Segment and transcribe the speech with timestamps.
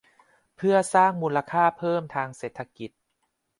[0.55, 2.91] เพื่อสร้างมูลค่าเพิ่มทางเศรษฐกิจ